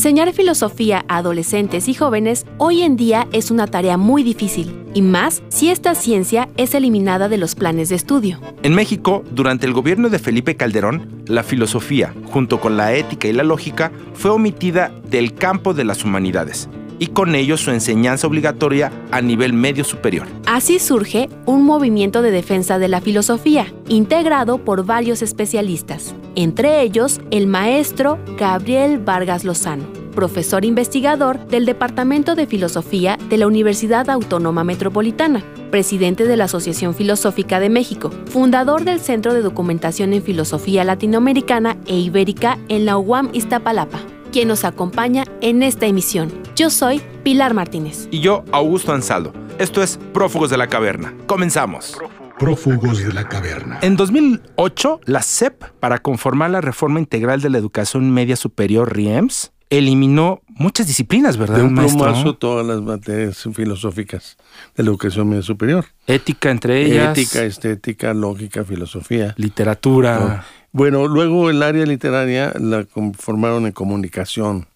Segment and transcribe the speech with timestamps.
[0.00, 5.02] Enseñar filosofía a adolescentes y jóvenes hoy en día es una tarea muy difícil, y
[5.02, 8.40] más si esta ciencia es eliminada de los planes de estudio.
[8.62, 13.34] En México, durante el gobierno de Felipe Calderón, la filosofía, junto con la ética y
[13.34, 16.70] la lógica, fue omitida del campo de las humanidades
[17.00, 20.28] y con ello su enseñanza obligatoria a nivel medio superior.
[20.46, 27.20] Así surge un movimiento de defensa de la filosofía, integrado por varios especialistas, entre ellos
[27.32, 34.62] el maestro Gabriel Vargas Lozano, profesor investigador del Departamento de Filosofía de la Universidad Autónoma
[34.62, 40.84] Metropolitana, presidente de la Asociación Filosófica de México, fundador del Centro de Documentación en Filosofía
[40.84, 46.32] Latinoamericana e Ibérica en la UAM Iztapalapa quien nos acompaña en esta emisión.
[46.56, 48.08] Yo soy Pilar Martínez.
[48.10, 49.32] Y yo, Augusto Ansaldo.
[49.58, 51.14] Esto es Prófugos de la Caverna.
[51.26, 51.96] Comenzamos.
[52.38, 53.78] Prófugos de la caverna.
[53.82, 59.52] En 2008, la CEP, para conformar la reforma integral de la educación media superior RIEMS,
[59.68, 62.04] eliminó muchas disciplinas, ¿verdad, De un maestro?
[62.04, 64.38] plumazo todas las materias filosóficas
[64.74, 65.84] de la educación media superior.
[66.06, 67.16] Ética entre ellas.
[67.16, 69.34] Ética, estética, lógica, filosofía.
[69.36, 70.44] Literatura.
[70.72, 74.66] Bueno, luego el área literaria la conformaron en comunicación.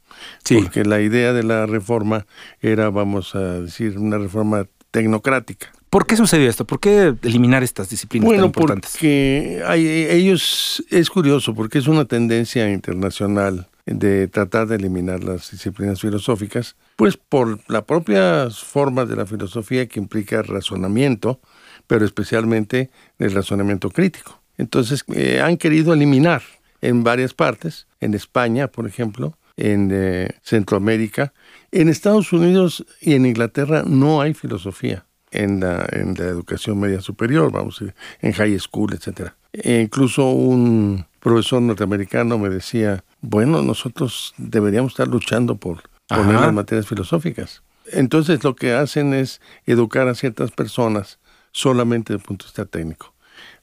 [0.44, 0.56] Sí.
[0.56, 2.26] Porque la idea de la reforma
[2.60, 5.72] era, vamos a decir, una reforma tecnocrática.
[5.90, 6.64] ¿Por qué sucedió esto?
[6.66, 8.92] ¿Por qué eliminar estas disciplinas tan Bueno, importantes?
[8.92, 15.50] porque hay, ellos, es curioso, porque es una tendencia internacional de tratar de eliminar las
[15.50, 21.40] disciplinas filosóficas, pues por la propia forma de la filosofía que implica razonamiento,
[21.86, 24.40] pero especialmente el razonamiento crítico.
[24.56, 26.42] Entonces, eh, han querido eliminar
[26.80, 31.32] en varias partes, en España, por ejemplo, en eh, Centroamérica,
[31.72, 37.00] en Estados Unidos y en Inglaterra no hay filosofía en la, en la educación media
[37.00, 39.36] superior, vamos a decir, en high school, etcétera.
[39.52, 46.52] E incluso un profesor norteamericano me decía, bueno, nosotros deberíamos estar luchando por poner las
[46.52, 47.62] materias filosóficas.
[47.86, 51.18] Entonces lo que hacen es educar a ciertas personas
[51.52, 53.14] solamente desde el punto de vista técnico.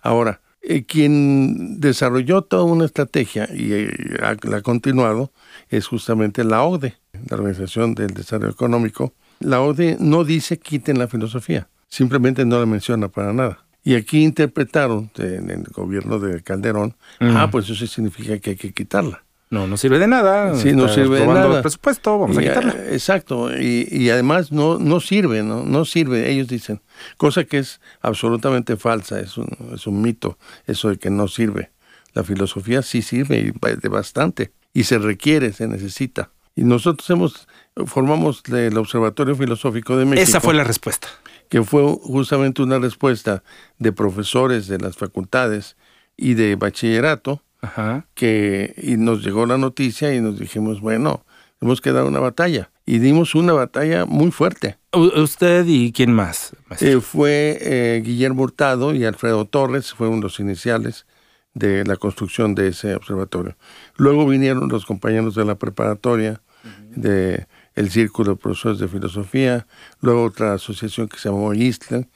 [0.02, 3.89] Ahora, eh, quien desarrolló toda una estrategia y eh,
[4.22, 5.31] ha- la ha continuado
[5.69, 6.95] es justamente la OCDE,
[7.29, 9.13] la Organización del Desarrollo Económico.
[9.39, 13.66] La OCDE no dice quiten la filosofía, simplemente no la menciona para nada.
[13.83, 17.35] Y aquí interpretaron en el gobierno de Calderón, Mm.
[17.38, 19.23] ah, pues eso significa que hay que quitarla.
[19.51, 20.56] No, no sirve de nada.
[20.56, 21.57] Sí, no sirve de nada.
[21.57, 22.72] el presupuesto, vamos a quitarla.
[22.73, 25.63] eh, Exacto, y, y además no, no sirve, ¿no?
[25.66, 26.81] No sirve, ellos dicen,
[27.17, 31.72] cosa que es absolutamente falsa, es un, es un mito, eso de que no sirve.
[32.13, 36.31] La filosofía sí sirve y bastante, y se requiere, se necesita.
[36.56, 37.47] Y nosotros hemos,
[37.85, 41.07] formamos el Observatorio Filosófico de México Esa fue la respuesta.
[41.50, 43.44] que fue justamente una respuesta
[43.79, 45.75] de profesores de las facultades
[46.17, 48.07] y de bachillerato, Ajá.
[48.16, 51.23] que y nos llegó la noticia y nos dijimos, bueno,
[51.61, 52.72] hemos que dar una batalla.
[52.85, 54.77] Y dimos una batalla muy fuerte.
[54.91, 56.55] ¿Usted y quién más?
[56.81, 61.05] Eh, fue eh, Guillermo Hurtado y Alfredo Torres, fueron los iniciales
[61.53, 63.55] de la construcción de ese observatorio.
[63.95, 66.41] Luego vinieron los compañeros de la preparatoria,
[66.89, 69.66] de el Círculo de Profesores de Filosofía,
[70.01, 72.07] luego otra asociación que se llamó ISTLA,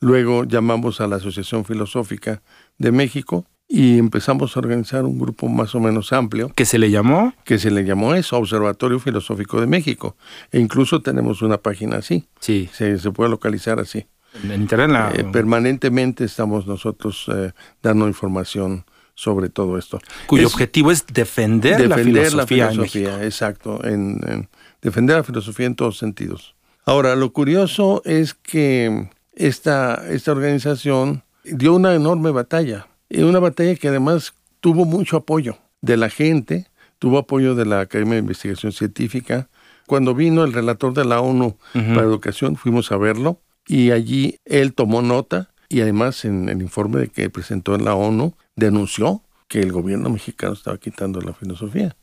[0.00, 2.42] luego llamamos a la Asociación Filosófica
[2.78, 6.90] de México y empezamos a organizar un grupo más o menos amplio ¿Qué se le
[6.90, 7.32] llamó?
[7.44, 10.14] que se le llamó eso, Observatorio Filosófico de México.
[10.50, 14.04] E incluso tenemos una página así, Sí, se, se puede localizar así.
[14.44, 14.90] en internet.
[14.90, 18.84] la- Eh, permanentemente estamos nosotros eh, dando información
[19.14, 19.98] sobre todo esto.
[20.26, 22.70] cuyo Es objetivo es defender, la filosofía.
[22.72, 23.10] en México.
[23.22, 24.48] exacto, en, en
[24.82, 26.54] defender la filosofía en todos sentidos.
[26.84, 32.86] Ahora, lo curioso es que esta, esta organización dio una enorme batalla,
[33.20, 36.66] una batalla que además tuvo mucho apoyo de la gente,
[36.98, 39.48] tuvo apoyo de la Academia de Investigación Científica.
[39.86, 41.56] Cuando vino el relator de la ONU
[41.94, 47.00] para Educación, fuimos a verlo y allí él tomó nota y además en el informe
[47.00, 51.96] de que presentó en la ONU denunció que el gobierno mexicano estaba quitando la filosofía.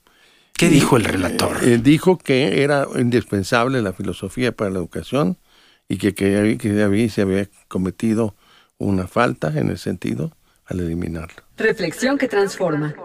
[0.54, 1.58] ¿Qué dijo el relator?
[1.64, 5.38] Eh, dijo que era indispensable la filosofía para la educación
[5.88, 8.36] y que, que, que había- se había cometido
[8.78, 10.32] una falta en ese sentido
[10.70, 11.44] al eliminarla.
[11.58, 12.96] Reflexión que transforma.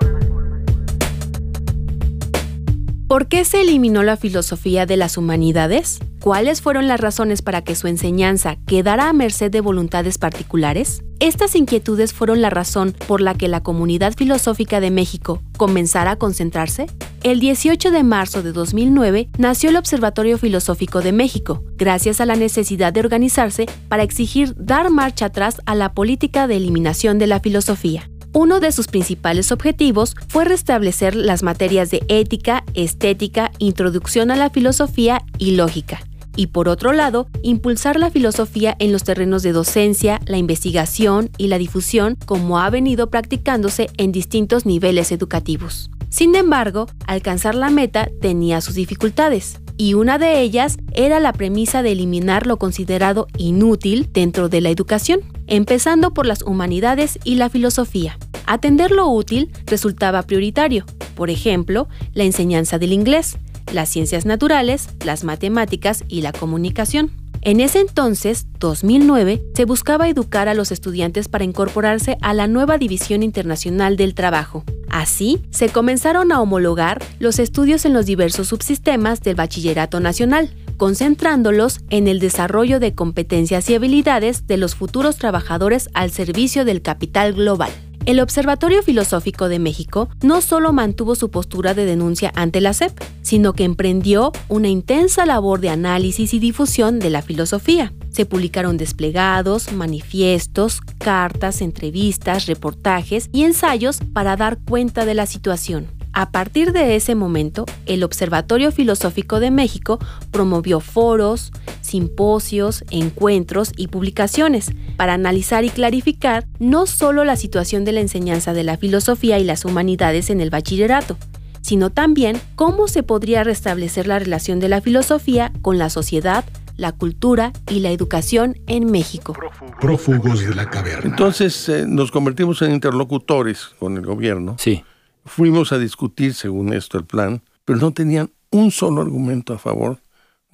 [3.08, 5.98] ¿Por qué se eliminó la filosofía de las humanidades?
[6.20, 11.02] ¿Cuáles fueron las razones para que su enseñanza quedara a merced de voluntades particulares?
[11.20, 16.16] Estas inquietudes fueron la razón por la que la comunidad filosófica de México comenzara a
[16.16, 16.86] concentrarse.
[17.24, 22.36] El 18 de marzo de 2009 nació el Observatorio Filosófico de México, gracias a la
[22.36, 27.40] necesidad de organizarse para exigir dar marcha atrás a la política de eliminación de la
[27.40, 28.10] filosofía.
[28.34, 34.50] Uno de sus principales objetivos fue restablecer las materias de ética, estética, introducción a la
[34.50, 36.00] filosofía y lógica.
[36.36, 41.46] Y por otro lado, impulsar la filosofía en los terrenos de docencia, la investigación y
[41.46, 45.90] la difusión como ha venido practicándose en distintos niveles educativos.
[46.14, 51.82] Sin embargo, alcanzar la meta tenía sus dificultades, y una de ellas era la premisa
[51.82, 57.50] de eliminar lo considerado inútil dentro de la educación, empezando por las humanidades y la
[57.50, 58.16] filosofía.
[58.46, 60.84] Atender lo útil resultaba prioritario,
[61.16, 63.36] por ejemplo, la enseñanza del inglés,
[63.72, 67.10] las ciencias naturales, las matemáticas y la comunicación.
[67.46, 72.78] En ese entonces, 2009, se buscaba educar a los estudiantes para incorporarse a la nueva
[72.78, 74.64] División Internacional del Trabajo.
[74.88, 81.80] Así, se comenzaron a homologar los estudios en los diversos subsistemas del Bachillerato Nacional, concentrándolos
[81.90, 87.34] en el desarrollo de competencias y habilidades de los futuros trabajadores al servicio del capital
[87.34, 87.70] global.
[88.06, 92.92] El Observatorio Filosófico de México no solo mantuvo su postura de denuncia ante la SEP,
[93.22, 97.94] sino que emprendió una intensa labor de análisis y difusión de la filosofía.
[98.10, 105.86] Se publicaron desplegados, manifiestos, cartas, entrevistas, reportajes y ensayos para dar cuenta de la situación.
[106.12, 109.98] A partir de ese momento, el Observatorio Filosófico de México
[110.30, 111.52] promovió foros,
[111.84, 118.52] simposios, encuentros y publicaciones para analizar y clarificar no solo la situación de la enseñanza
[118.52, 121.16] de la filosofía y las humanidades en el bachillerato,
[121.60, 126.44] sino también cómo se podría restablecer la relación de la filosofía con la sociedad,
[126.76, 129.36] la cultura y la educación en México.
[129.80, 131.10] Prófugos de la caverna.
[131.10, 134.56] Entonces eh, nos convertimos en interlocutores con el gobierno.
[134.58, 134.82] Sí.
[135.26, 139.98] Fuimos a discutir, según esto, el plan, pero no tenían un solo argumento a favor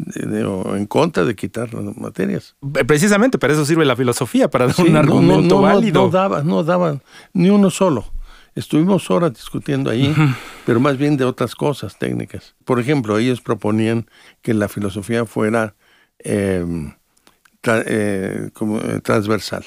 [0.06, 2.56] de- de- o en contra de quitar las materias.
[2.76, 5.61] Eh, Precisamente para eso sirve la filosofía, para dar Sí, un no, argumento no, no,
[5.62, 6.02] válido.
[6.06, 7.02] No, daban, no daban
[7.32, 8.05] ni uno solo.
[8.55, 10.12] Estuvimos horas discutiendo ahí,
[10.67, 12.55] pero más bien de otras cosas técnicas.
[12.64, 14.06] Por ejemplo, ellos proponían
[14.43, 15.75] que la filosofía fuera
[16.23, 16.64] eh,
[17.62, 19.64] tra- eh, como, eh, transversal.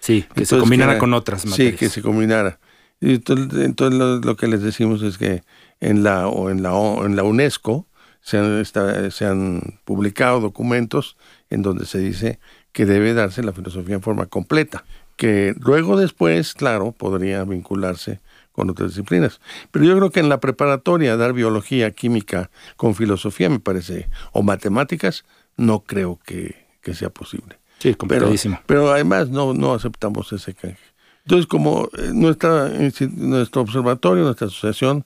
[0.00, 1.76] sí, que se combinara era- con otras Sí, materias.
[1.78, 2.58] que se combinara.
[3.00, 5.42] Y entonces, entonces lo, lo que les decimos es que
[5.80, 7.86] en la, o en la, O- en la UNESCO
[8.28, 11.16] se han, se han publicado documentos
[11.50, 12.38] en donde se dice
[12.72, 14.84] que debe darse la filosofía en forma completa,
[15.16, 18.20] que luego después, claro, podría vincularse
[18.52, 19.40] con otras disciplinas.
[19.70, 24.42] Pero yo creo que en la preparatoria dar biología, química con filosofía me parece, o
[24.42, 25.24] matemáticas,
[25.56, 27.58] no creo que, que sea posible.
[27.78, 28.60] Sí, Pero, complicadísimo.
[28.66, 30.78] pero además no, no aceptamos ese canje.
[31.24, 35.04] Entonces, como eh, nuestra, insti- nuestro observatorio, nuestra asociación,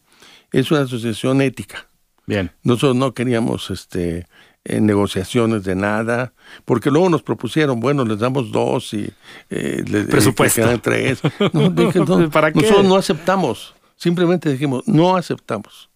[0.51, 1.89] es una asociación ética.
[2.27, 2.51] Bien.
[2.63, 4.27] Nosotros no queríamos este,
[4.65, 6.33] eh, negociaciones de nada,
[6.65, 9.11] porque luego nos propusieron, bueno, les damos dos y
[9.51, 10.63] eh, les Presupuesto.
[10.63, 11.21] quedan tres.
[11.53, 12.61] No, dije, no, ¿Para qué?
[12.61, 13.75] Nosotros no aceptamos.
[13.97, 15.91] Simplemente dijimos, no aceptamos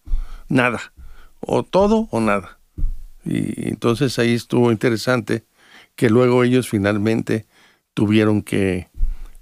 [0.49, 0.79] nada.
[1.39, 2.57] O todo o nada.
[3.25, 5.43] Y entonces ahí estuvo interesante
[5.95, 7.45] que luego ellos finalmente
[7.93, 8.87] tuvieron que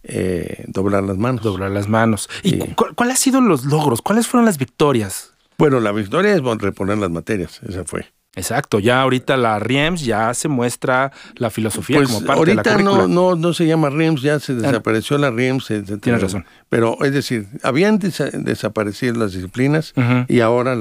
[0.04, 1.44] eh, doblar las manos.
[1.44, 2.30] Doblar las manos.
[2.44, 2.60] ¿Y Sí.
[2.76, 4.02] cu- cuál han sido los logros?
[4.02, 5.34] ¿Cuáles fueron las victorias?
[5.58, 8.06] Bueno, la victoria es reponer las materias, esa fue.
[8.38, 12.62] Exacto, ya ahorita la RIEMS ya se muestra la filosofía Pues como parte de la
[12.62, 13.02] ahorita currícula.
[13.04, 15.72] no, no, no se llama RIEMS, ya se desapareció la RIEMS.
[15.72, 16.02] etcétera.
[16.02, 16.46] Tienes razón.
[16.68, 19.94] Pero es decir, habían desa- desaparecido las disciplinas
[20.28, 20.76] y ahora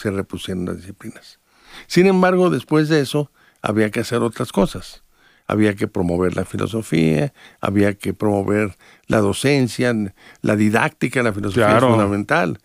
[0.00, 1.40] se repusieron las disciplinas.
[1.88, 5.02] Sin embargo, después de eso, había que hacer otras cosas.
[5.48, 8.76] Había que promover la filosofía, había que promover
[9.08, 9.92] la docencia,
[10.42, 11.88] la didáctica, la filosofía Claro.
[11.88, 12.60] es fundamental,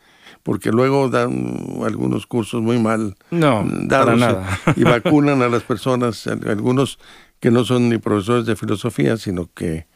[0.46, 4.60] porque luego dan algunos cursos muy mal No, dados para nada.
[4.76, 7.00] y vacunan a las personas, al- algunos
[7.40, 9.88] que no son ni profesores de filosofía, sino que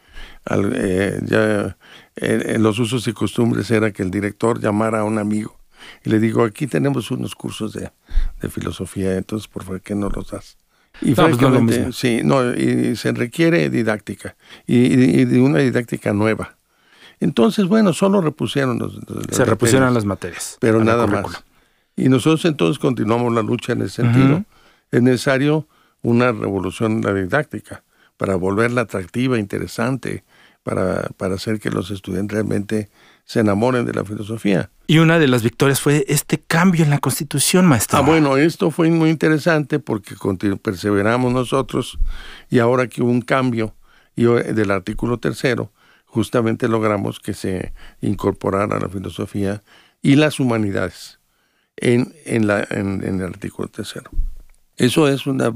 [0.46, 1.78] al- eh, ya
[2.16, 5.56] eh, en los usos y costumbres era que el director llamara a un amigo
[6.04, 7.92] y le digo, aquí tenemos unos cursos de,
[8.42, 10.58] de filosofía, entonces por favor, ¿qué no los das?
[11.02, 15.60] Y No, pues no sí, no, y se requiere didáctica y, y- y de una
[15.60, 16.56] didáctica nueva.
[17.20, 20.58] Entonces, bueno, solo repusieron los, los- se las repusieron materias las materias.
[20.60, 21.44] pero nada más.
[21.96, 24.46] Y nosotros entonces continuamos la lucha en ese sentido.
[24.92, 25.68] Es necesario
[26.02, 27.84] una revolución en la didáctica
[28.16, 30.24] para volverla atractiva, interesante,
[30.64, 32.90] para, para hacer que los estudiantes realmente
[33.26, 34.70] se enamoren de la filosofía.
[34.88, 37.98] Y una de las victorias fue este cambio en la Constitución, maestro.
[38.00, 40.16] Ah, bueno, esto fue muy interesante porque
[40.62, 42.00] perseveramos nosotros
[42.50, 43.76] y ahora que hubo un cambio
[44.16, 45.72] y del artículo tercero,
[46.10, 49.62] justamente logramos que se incorporara la filosofía
[50.02, 51.20] y las humanidades
[51.78, 54.10] en, en, la, en, el artículo tercero.
[54.76, 55.54] Eso es una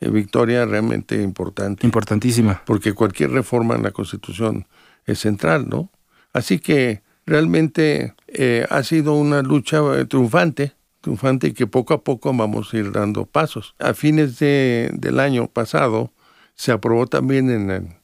[0.00, 1.86] eh, victoria realmente importante.
[1.86, 2.62] Importantísima.
[2.66, 4.66] Porque cualquier reforma en la Constitución
[5.06, 5.90] es central, ¿no?
[6.32, 12.04] Así que realmente eh, ha sido una lucha eh, triunfante, triunfante y que poco a
[12.04, 13.74] poco vamos a ir dando pasos.
[13.78, 16.12] A fines de, del año pasado
[16.54, 17.99] se aprobó también en,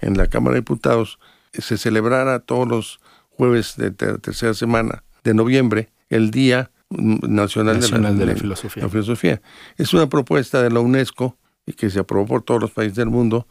[0.00, 1.18] en la Cámara de Diputados,
[1.52, 3.00] se celebrara todos los
[3.30, 8.88] jueves de tercera semana de noviembre el Día Nacional, de, la, filosofía.
[8.88, 9.42] filosofía.
[9.76, 11.36] Es una propuesta de la UNESCO
[11.66, 13.48] y que se aprobó por todos los países del mundo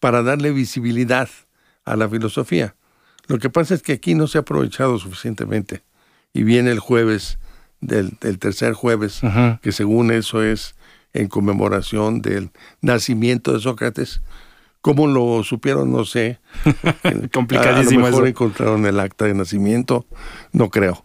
[0.00, 1.28] para darle visibilidad
[1.84, 2.74] a la filosofía.
[3.26, 5.82] Lo que pasa es que aquí no se ha aprovechado suficientemente.
[6.32, 7.38] Y viene el jueves,
[7.80, 9.20] del, tercer jueves,
[9.60, 10.74] que según eso es
[11.12, 12.50] en conmemoración del
[12.80, 14.22] nacimiento de Sócrates.
[14.80, 15.92] ¿Cómo lo supieron?
[15.92, 16.38] No sé.
[17.32, 18.06] Complicadísimo.
[18.06, 20.06] A, lo mejor encontraron el acta de nacimiento,
[20.52, 21.04] no creo.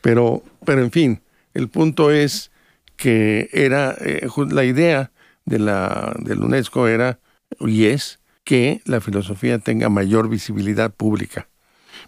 [0.00, 1.22] Pero, pero en fin,
[1.54, 2.50] el punto es
[2.96, 5.12] que era eh, la idea
[5.44, 7.20] de la del UNESCO era
[7.60, 11.48] y es que la filosofía tenga mayor visibilidad pública.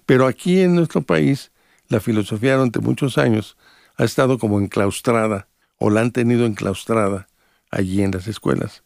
[0.07, 1.53] Pero aquí en nuestro país,
[1.89, 3.57] la filosofía durante muchos años
[3.97, 7.29] ha estado como enclaustrada, o la han tenido enclaustrada
[7.71, 8.83] allí en las escuelas.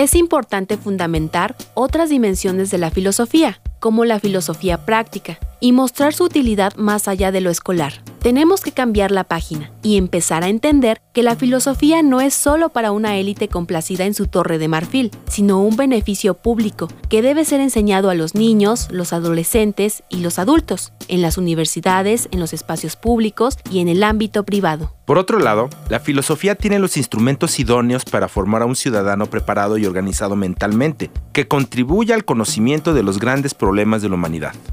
[0.00, 6.24] Es importante fundamentar otras dimensiones de la filosofía, como la filosofía práctica, y mostrar su
[6.24, 8.02] utilidad más allá de lo escolar.
[8.20, 12.68] Tenemos que cambiar la página y empezar a entender que la filosofía no es solo
[12.68, 17.46] para una élite complacida en su torre de marfil, sino un beneficio público que debe
[17.46, 22.52] ser enseñado a los niños, los adolescentes y los adultos, en las universidades, en los
[22.52, 24.94] espacios públicos y en el ámbito privado.
[25.06, 29.76] Por otro lado, la filosofía tiene los instrumentos idóneos para formar a un ciudadano preparado
[29.76, 33.69] y organizado mentalmente, que contribuya al conocimiento de los grandes problemas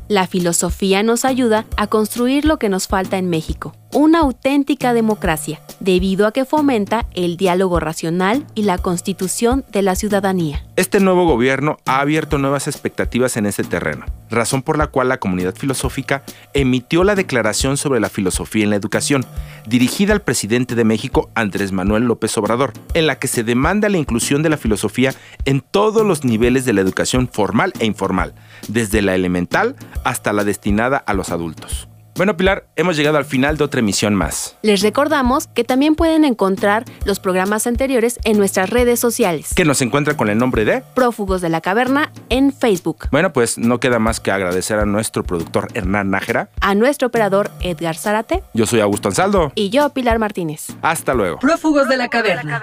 [0.08, 5.62] La filosofía nos ayuda a construir lo que nos falta en México, una auténtica democracia,
[5.80, 10.66] debido a que fomenta el diálogo racional y la constitución de la ciudadanía.
[10.76, 15.20] Este nuevo gobierno ha abierto nuevas expectativas en este terreno, razón por la cual la
[15.20, 19.26] comunidad filosófica emitió la Declaración sobre la Filosofía en la Educación,
[19.66, 23.98] dirigida al presidente de México, Andrés Manuel López Obrador, en la que se demanda la
[23.98, 25.14] inclusión de la filosofía
[25.46, 28.34] en todos los niveles de la educación formal e informal,
[28.68, 31.88] desde la elemental hasta la destinada a los adultos.
[32.18, 34.58] Bueno, Pilar, hemos llegado al final de otra emisión más.
[34.64, 39.54] Les recordamos que también pueden encontrar los programas anteriores en nuestras redes sociales.
[39.54, 43.08] Que nos encuentra con el nombre de Prófugos de la Caverna en Facebook.
[43.12, 47.52] Bueno, pues no queda más que agradecer a nuestro productor Hernán Nájera, a nuestro operador
[47.62, 48.42] Edgar Zárate.
[48.56, 49.52] Yo soy Augusto Ansaldo.
[49.54, 50.70] Y yo, Pilar Martínez.
[50.82, 51.38] Hasta luego.
[51.38, 52.60] Prófugos de la Caverna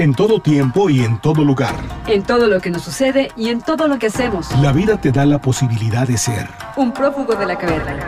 [0.00, 1.74] en todo tiempo y en todo lugar.
[2.06, 4.50] En todo lo que nos sucede y en todo lo que hacemos.
[4.62, 7.98] La vida te da la posibilidad de ser un prófugo de la caverna.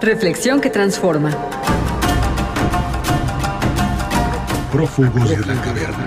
[0.00, 1.30] Reflexión que transforma.
[4.72, 6.03] Prófugos de la caverna.